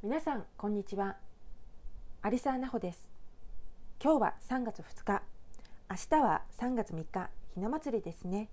[0.00, 1.16] 皆さんこんにちは。
[2.22, 3.10] アリサーナホです。
[4.00, 5.22] 今日は3月2日。
[5.90, 8.48] 明日は3月3日ひな祭りですね。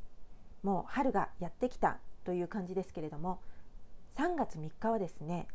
[0.64, 3.42] もう春がやってきたという感じですけれども
[4.18, 5.48] 3月3日はですね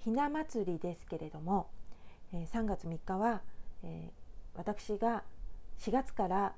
[0.00, 1.70] ひな祭りですけれども、
[2.34, 3.40] 3月3日は、
[4.54, 5.24] 私が
[5.78, 6.54] 4月から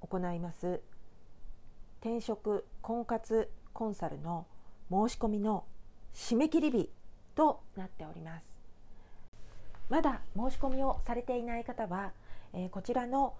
[0.00, 0.80] 行います
[2.00, 4.44] 転職婚活コンサルの
[4.90, 5.64] 申し込みの
[6.14, 6.90] 締め切り日
[7.36, 8.44] となっております。
[9.88, 12.10] まだ申し込みをされていない方は、
[12.52, 13.34] えー、こちらの、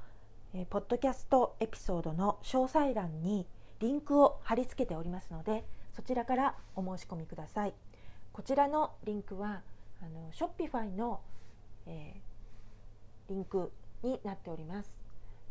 [0.55, 3.47] えー、ポッドキャストエピソードの詳細欄に
[3.81, 5.65] リンクを貼り付けておりますので
[5.97, 7.75] そちらからお申し込みください。
[8.33, 9.63] こちらのリンクは
[10.03, 11.21] あのショッピファイの、
[11.87, 14.95] えー、リンクになっております。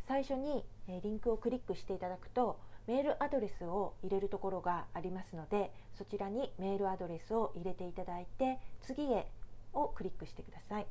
[0.07, 9.27] 最初に、えリンクをクリックしていただくとメールアドレスを入れるところがありますのでそちらにメールアドレスを入れていただいて次へ
[9.73, 10.87] をクリックしてください。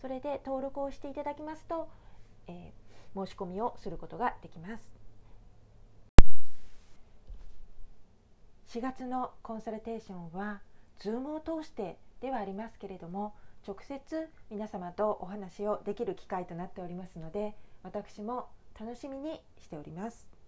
[0.00, 1.88] それで登録をしていただきますと、
[2.48, 5.02] えー、申し込みをすることができます。
[8.68, 10.62] 4月のコンサルテーションは
[10.98, 13.34] Zoom を通してではありますけれども
[13.66, 18.48] 直接皆様とお話をできる機会となっておりますので私も
[18.80, 20.41] 楽しみにしております。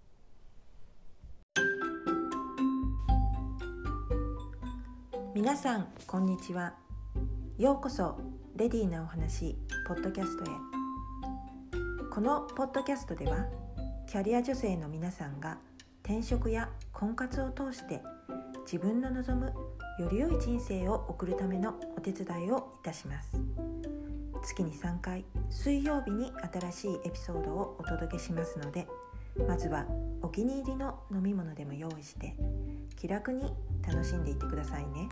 [5.34, 6.74] 皆さんこんにちは。
[7.58, 8.20] ようこそ
[8.54, 10.46] レディーなお話ポッドキャストへ。
[12.12, 13.48] このポッドキャストでは
[14.08, 15.58] キャリア女性の皆さんが
[16.04, 18.00] 転職や婚活を通して
[18.64, 19.52] 自分の望む
[19.98, 23.32] より良い人生を送るためのお手伝いをいたします。
[24.40, 28.86] 月に3回水曜日に新しいエピソードをお届けしますので
[29.48, 29.84] まずは
[30.22, 32.36] お気に入りの飲み物でも用意して
[32.94, 33.52] 気楽に
[33.84, 35.08] 楽しんでいってくださいね。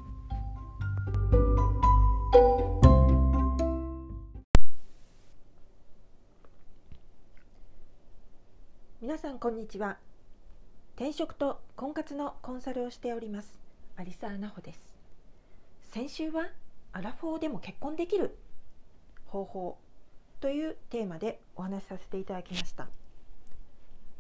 [9.03, 9.99] 皆さんこんにちは。
[10.97, 13.61] 転職と婚活のコンサルをしております。
[13.97, 14.81] アリサーナホです。
[15.91, 16.49] 先週は
[16.93, 18.39] アラフォーでも結婚できる
[19.27, 19.79] 方法
[20.41, 22.89] というテーマでお話しさせていただきました。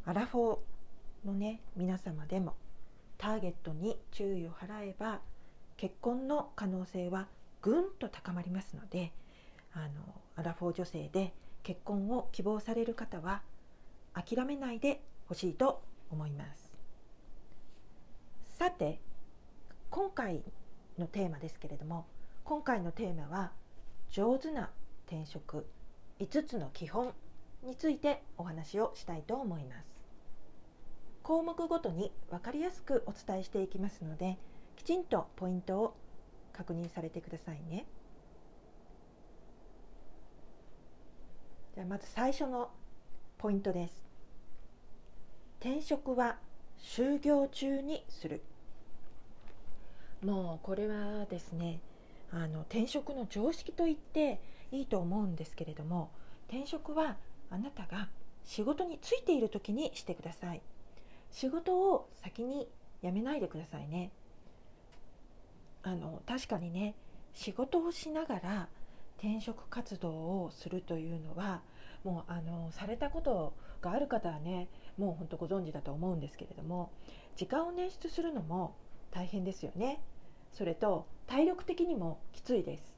[0.04, 2.56] アラフォーのね皆様でも
[3.16, 5.20] ターゲットに注意を払えば
[5.78, 7.28] 結婚の可能性は
[7.62, 9.12] ぐんと高まりますので
[9.72, 13.42] あのアラフォー女性で結婚を希望される方は
[14.12, 16.72] 諦めないでほしいと思います。
[18.58, 19.00] さて
[19.90, 20.42] 今回
[20.98, 22.06] のテーマですけれども
[22.44, 23.52] 今回のテーマは
[24.10, 24.70] 上手な
[25.06, 25.66] 転職
[26.20, 27.14] 5つの基本
[27.62, 30.02] についてお話をしたいと思います。
[31.22, 34.38] 項目ごとに分かりやすくお伝えしていきますので
[34.74, 35.96] きちんとポイントを
[36.52, 37.86] 確認されてくださいね。
[41.74, 42.70] じゃあまず最初の
[43.38, 44.04] ポイントです。
[45.60, 46.36] 転職は
[46.78, 48.42] 就業中にする。
[50.22, 51.80] もうこれはですね
[52.30, 56.10] あの転職の常識と言っていいと思うんですけれども
[56.48, 57.16] 転職は
[57.50, 58.08] あなたが
[58.44, 60.62] 仕事についている時にしてください。
[61.30, 62.68] 仕事を先に
[63.02, 64.10] 辞めないでくださいね。
[65.82, 66.94] あの確かにね
[67.34, 68.68] 仕事をしながら
[69.18, 71.62] 転職活動をするというのは
[72.04, 76.90] もうあのされたことがある方はねもう本当ご存知だと思うんですけれども
[77.36, 78.74] 時間を捻出するのも
[79.10, 80.00] 大変ですよね。
[80.52, 82.92] それと体力的にもきついです。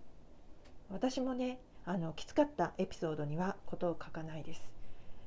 [0.90, 4.62] 私もねあのきつかったエピソードにはことを書かないです。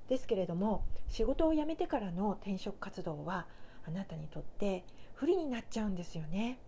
[0.10, 3.46] ですけれども仕事を辞めてからの転職活動は
[3.88, 6.60] あなたにとって不利になっちゃうんですよね。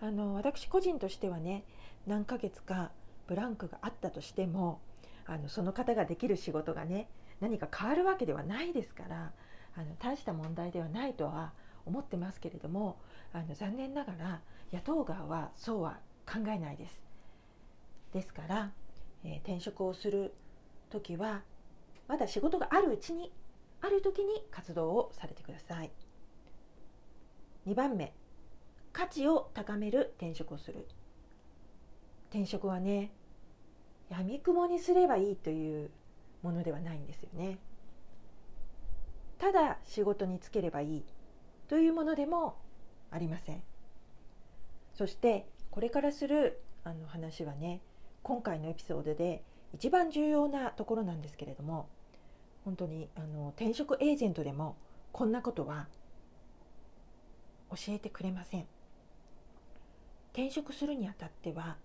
[0.00, 1.64] あの私個人としてはね
[2.06, 2.90] 何ヶ月か
[3.26, 4.80] ブランクがあったとしても
[5.26, 7.08] あのその方ができる仕事がね
[7.40, 9.32] 何か変わるわけではないですから
[9.76, 11.52] あの大した問題ではないとは
[11.86, 12.98] 思ってますけれども
[13.32, 14.40] あの残念ながら
[14.72, 17.02] 野党側はそうは考えないです。
[18.12, 18.72] ですから、
[19.24, 20.34] えー、転職をする
[20.90, 21.42] 時は
[22.08, 23.32] まだ仕事があるうちに
[23.80, 25.90] ある時に活動をされてください。
[27.66, 28.12] 2番目
[28.92, 30.86] 価値を高める転職をする。
[32.30, 33.12] 転職はね
[34.08, 35.90] やみくもにすればいいという
[36.42, 37.58] ものではないんですよね。
[39.38, 41.04] ただ仕事に就ければいい
[41.68, 42.56] というものでも
[43.10, 43.62] ありません。
[44.94, 47.80] そしてこれからするあの話はね
[48.22, 51.88] 今回のエピソードで一番重要なところなんですけれども
[52.64, 54.76] 本当にあの転職エージェントでも
[55.12, 55.88] こんなことは
[57.70, 58.66] 教えてくれません。
[60.32, 61.76] 転職するにあたっては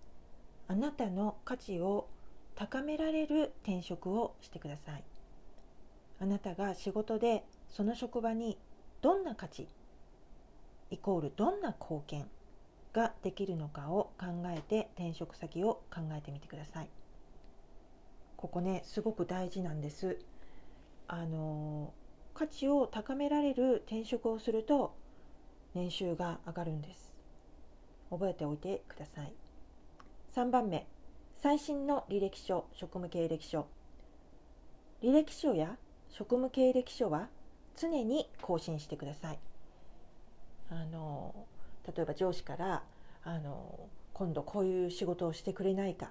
[0.68, 2.08] あなたの価値を
[2.54, 5.04] 高められる転職をしてください。
[6.18, 8.58] あなたが仕事でその職場に
[9.02, 9.68] どんな価値
[10.90, 12.26] イコールどんな貢献
[12.92, 16.88] ができるのかを考えて転職先を考えてみてください。
[18.36, 20.18] ここねすごく大事なんです。
[21.08, 21.92] あの
[22.32, 24.94] 価値を高められる転職をすると
[25.74, 27.15] 年収が上がるんです。
[28.16, 29.32] 覚えておいてください。
[30.34, 30.86] 3番目
[31.36, 33.66] 最新の履歴書職務経歴書。
[35.02, 35.76] 履歴書や
[36.08, 37.28] 職務経歴書は
[37.76, 39.38] 常に更新してください。
[40.70, 41.34] あの
[41.86, 42.82] 例えば上司から
[43.22, 46.10] あの今度こういう仕事をしてくれないか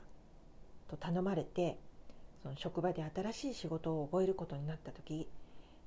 [0.87, 1.79] と頼まれて
[2.43, 5.27] その職場で新しい仕事を覚えることになった時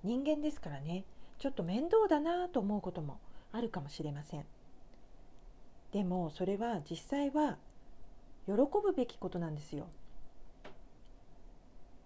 [0.02, 1.04] 人間ですからね
[1.38, 3.20] ちょっと面倒だなと思うことも
[3.52, 4.44] あるかもしれません。
[5.92, 7.56] でもそれは実際は
[8.46, 9.86] 喜ぶべきことなんですよ。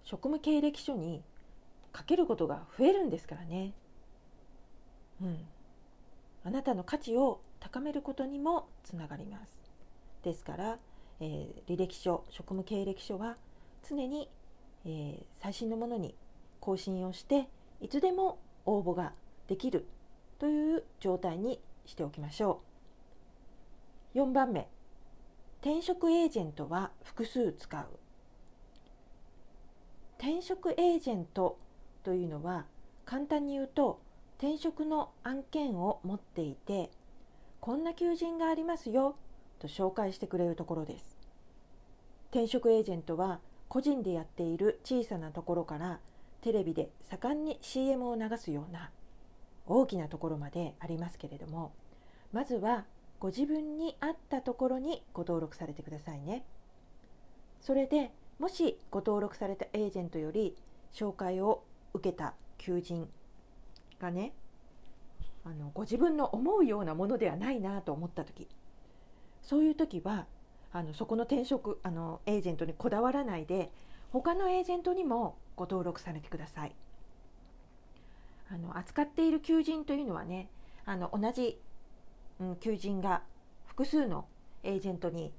[0.04, 1.22] 職務経歴書に
[1.96, 3.72] 書けることが増えるんですからね。
[5.20, 5.38] うん。
[6.44, 9.52] あなたの価値を高めることにもつながります。
[10.22, 10.78] ですから、
[11.20, 13.36] えー、履歴書職務経歴書は
[13.88, 14.28] 常に、
[14.84, 16.14] えー、最新のものに
[16.60, 17.48] 更新をして
[17.80, 19.12] いつでも応募が
[19.48, 19.86] できる
[20.38, 22.71] という状態にしておきましょう。
[24.14, 24.68] 4番目。
[25.62, 27.86] 転職エージェントは複数使う。
[30.18, 31.58] 転職エージェント
[32.02, 32.66] というのは
[33.06, 34.00] 簡単に言うと
[34.38, 36.90] 転職の案件を持っていて
[37.60, 39.16] こんな求人がありますよ
[39.58, 41.18] と紹介してくれるところです。
[42.30, 46.00] 転職エージェントは個人でやっている小さなところから
[46.42, 48.90] テレビで盛んに CM を流すような
[49.66, 51.72] 大きなところまでありますけれども
[52.32, 52.84] まずは
[53.22, 56.44] ご自分に合ったところにご登録されてくださいね。
[57.60, 58.10] それで
[58.40, 60.56] もしご登録されたエージェントより
[60.92, 61.62] 紹介を
[61.94, 63.08] 受けた求人
[64.00, 64.32] がね
[65.44, 68.48] あのご自分の思うようなものではないなと思った時
[69.40, 70.26] そういう時は
[70.72, 73.70] あのそこの転職あのエージェントにこだわらないで
[74.10, 76.74] 他のエージェントにもご登録されてください。
[78.50, 80.50] あの扱っている求人というのはね
[80.84, 81.60] あの同じ、
[82.60, 83.22] 求人が
[83.66, 84.26] 複数の
[84.62, 85.32] エージェントに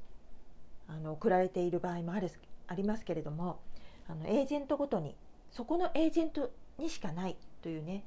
[0.87, 2.29] あの送られている場合もある
[2.67, 3.59] ありますけれども
[4.07, 5.15] あのエージェントごとに
[5.51, 8.03] そこのエージェントにしかないというね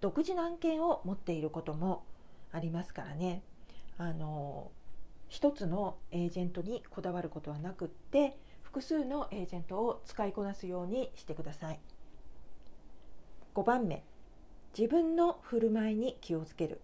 [0.00, 2.04] 独自の案件を持っていることも
[2.52, 3.42] ありますからね。
[3.98, 4.70] あの
[5.28, 11.80] 一つのエージェントにこだわることはなくって複数のエージェントを使いこなすようにしてください。
[13.54, 14.04] 5番目
[14.78, 16.80] 自分の振る舞いに気をつける。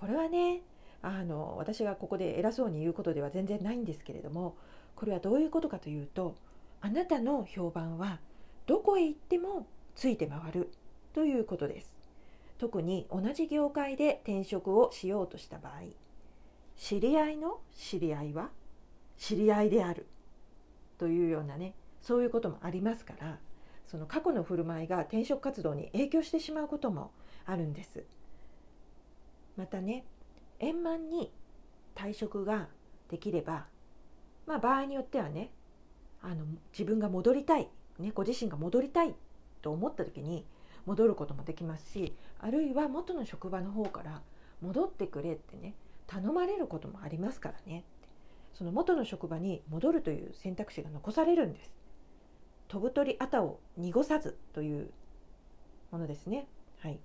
[0.00, 0.62] これはね
[1.02, 4.56] あの私がここで偉そうに言うことでは全然ないんですけれども
[4.96, 6.34] これはどういうことかというと
[6.80, 8.18] あなたの評判は
[8.66, 10.72] どこへ行ってもついて回る
[11.12, 12.00] ということです。
[12.58, 15.80] 特に同じ業界で転職をしようとした場合
[16.76, 18.50] 知り合いの知り合いは
[19.16, 20.06] 知り合いである
[20.98, 23.38] というようなねそういうこともありますから
[23.86, 27.12] その過去の振る舞いが転職活動に影響してしまうことも
[27.46, 28.04] あるんです。
[29.60, 30.06] またね
[30.58, 31.30] 円満に
[31.94, 32.68] 退職が
[33.10, 33.66] できれば
[34.46, 35.50] まあ場合によってはね
[36.22, 37.68] あの自分が戻りたい、
[37.98, 39.14] ね、ご自身が戻りたい
[39.60, 40.46] と思った時に
[40.86, 44.22] 戻ることもできますしあるいは元の職場の方から
[44.62, 45.74] 戻ってくれってね
[46.06, 47.84] 頼まれることもありますからね。
[48.54, 51.70] その元の職場に戻るという選択肢が残されるんです。
[52.66, 54.90] 飛ぶ鳥あたを濁さずという
[55.92, 56.48] ものですね。
[56.80, 56.98] はい、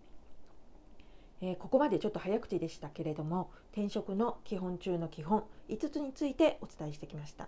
[1.42, 7.48] えー、ここまでちょっと早口でしたけれども転職の基本中の基本5つについてお伝えしてきました。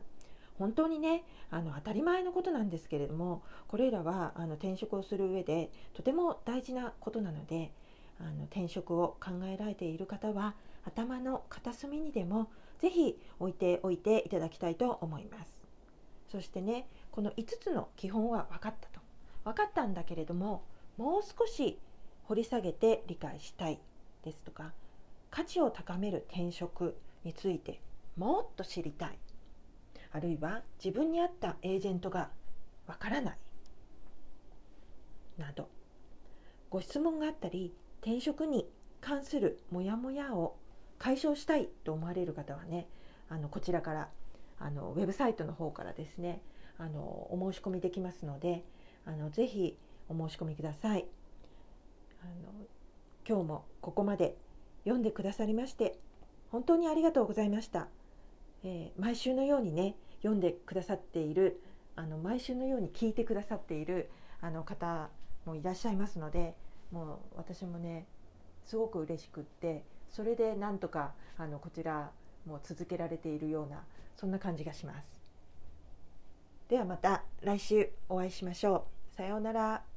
[0.57, 7.71] 本当にねあの当たり前のことなんですけれどもこれらはあの転職をする上でとても大事なことなので
[8.19, 15.51] あの転職を考えられている方は頭の片隅にでもぜひ置いておいていただきたいと思います。
[16.31, 18.99] そしてねこの5つの基本は分かったと。
[19.43, 20.63] 分かったんだけれども
[20.97, 21.79] もう少し
[22.27, 23.79] 掘り下げて理解したい
[24.23, 24.73] ですとか
[25.31, 27.81] 価値を高める転職について
[28.15, 29.19] もっと知りたい。
[30.11, 32.29] あるいは自分に合ったエージェントが
[32.87, 33.37] わからない。
[35.37, 35.69] など
[36.69, 38.67] ご質問があったり転職に
[39.01, 40.57] 関するモヤモヤを
[40.97, 42.87] 解消したいと思われる方はね
[43.29, 44.09] あのこちらから
[44.59, 46.41] あのウェブサイトの方からですね
[46.79, 48.63] あのお申し込みできますので
[49.05, 49.77] あのぜひ
[50.09, 51.05] お申し込みください。
[52.21, 52.65] あの
[53.27, 54.37] 今日もここまで
[54.83, 55.99] 読んでくださりまして
[56.51, 57.87] 本当にありがとうございました。
[58.63, 61.61] えー、毎週のようにね読んでくださっている
[61.95, 64.09] あの毎週のように聞いてくださっている
[64.41, 65.09] あの方
[65.45, 66.55] もいらっしゃいますので
[66.91, 68.05] もう私もね
[68.65, 72.11] すごく嬉しくってそれでなんとかあのこちら
[72.45, 73.83] も続けられているような
[74.15, 75.27] そんな感じがします。
[76.69, 79.15] ではまた来週お会いしましょう。
[79.15, 79.96] さようなら。